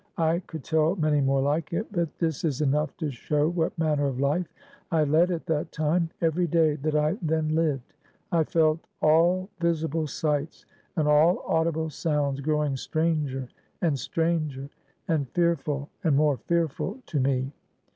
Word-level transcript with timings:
I 0.17 0.39
could 0.47 0.63
tell 0.63 0.95
many 0.95 1.21
more 1.21 1.43
like 1.43 1.71
it, 1.73 1.85
but 1.91 2.17
this 2.17 2.43
is 2.43 2.59
enough 2.59 2.97
to 2.97 3.11
show 3.11 3.47
what 3.47 3.77
manner 3.77 4.07
of 4.07 4.19
life 4.19 4.47
I 4.91 5.03
led 5.03 5.29
at 5.29 5.45
that 5.45 5.71
time. 5.71 6.09
Every 6.21 6.47
day 6.47 6.73
that 6.77 6.95
I 6.95 7.19
then 7.21 7.49
lived, 7.53 7.93
I 8.31 8.45
felt 8.45 8.79
all 8.99 9.47
visible 9.59 10.07
sights 10.07 10.65
and 10.95 11.07
all 11.07 11.43
audible 11.45 11.91
sounds 11.91 12.39
growing 12.41 12.77
stranger 12.77 13.47
and 13.79 13.99
stranger, 13.99 14.71
and 15.07 15.29
fearful 15.29 15.87
and 16.03 16.15
more 16.15 16.37
fearful 16.47 16.97
to 17.05 17.19
me. 17.19 17.51